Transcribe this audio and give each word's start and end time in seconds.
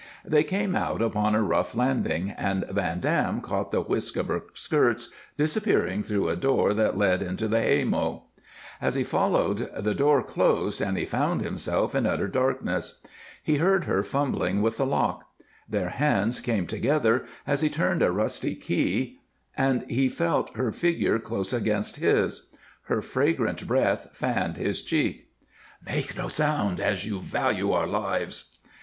They 0.25 0.43
came 0.43 0.75
out 0.75 0.99
upon 0.99 1.35
a 1.35 1.43
rough 1.43 1.75
landing, 1.75 2.31
and 2.31 2.65
Van 2.67 2.99
Dam 2.99 3.39
caught 3.39 3.71
the 3.71 3.83
whisk 3.83 4.17
of 4.17 4.29
her 4.29 4.45
skirts 4.55 5.11
disappearing 5.37 6.01
through 6.01 6.27
a 6.27 6.35
door 6.35 6.73
that 6.73 6.97
led 6.97 7.21
into 7.21 7.47
the 7.47 7.59
haymow. 7.61 8.23
As 8.81 8.95
he 8.95 9.03
followed, 9.03 9.69
the 9.77 9.93
door 9.93 10.23
closed 10.23 10.81
and 10.81 10.97
he 10.97 11.05
found 11.05 11.41
himself 11.41 11.93
in 11.93 12.07
utter 12.07 12.27
darkness. 12.27 12.95
He 13.43 13.57
heard 13.57 13.85
her 13.85 14.01
fumbling 14.01 14.63
with 14.63 14.77
the 14.77 14.87
lock. 14.87 15.23
Their 15.69 15.89
hands 15.89 16.39
came 16.39 16.65
together 16.65 17.25
as 17.45 17.61
he 17.61 17.69
turned 17.69 18.01
a 18.01 18.09
rusty 18.11 18.55
key 18.55 19.19
and 19.55 19.83
he 19.87 20.09
felt 20.09 20.57
her 20.57 20.71
figure 20.71 21.19
close 21.19 21.53
against 21.53 21.97
his; 21.97 22.47
her 22.85 23.03
fragrant 23.03 23.67
breath 23.67 24.07
fanned 24.13 24.57
his 24.57 24.81
cheek. 24.81 25.29
"Make 25.85 26.17
no 26.17 26.27
sound, 26.27 26.79
as 26.79 27.05
you 27.05 27.19
value 27.19 27.71
our 27.71 27.85
lives." 27.85 28.57